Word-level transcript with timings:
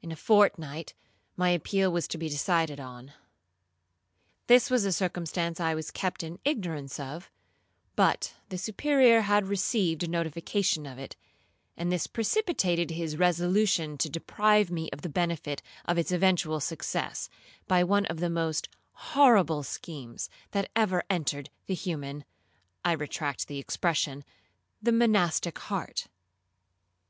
In 0.00 0.10
a 0.10 0.16
fortnight 0.16 0.94
my 1.36 1.50
appeal 1.50 1.92
was 1.92 2.08
to 2.08 2.16
be 2.16 2.30
decided 2.30 2.80
on; 2.80 3.12
this 4.46 4.70
was 4.70 4.86
a 4.86 4.90
circumstance 4.90 5.60
I 5.60 5.74
was 5.74 5.90
kept 5.90 6.22
in 6.22 6.38
ignorance 6.46 6.98
of, 6.98 7.30
but 7.94 8.32
the 8.48 8.56
Superior 8.56 9.20
had 9.20 9.46
received 9.46 10.02
a 10.02 10.08
notification 10.08 10.86
of 10.86 10.98
it, 10.98 11.14
and 11.76 11.92
this 11.92 12.06
precipitated 12.06 12.92
his 12.92 13.18
resolution 13.18 13.98
to 13.98 14.08
deprive 14.08 14.70
me 14.70 14.88
of 14.94 15.02
the 15.02 15.10
benefit 15.10 15.60
of 15.84 15.98
its 15.98 16.10
eventual 16.10 16.58
success, 16.58 17.28
by 17.68 17.84
one 17.84 18.06
of 18.06 18.20
the 18.20 18.30
most 18.30 18.70
horrible 18.92 19.62
schemes 19.62 20.30
that 20.52 20.70
ever 20.74 21.02
entered 21.10 21.50
the 21.66 21.74
human 21.74 22.24
(I 22.82 22.92
retract 22.92 23.46
the 23.48 23.58
expression) 23.58 24.24
the 24.82 24.90
monastic 24.92 25.58
heart. 25.58 26.06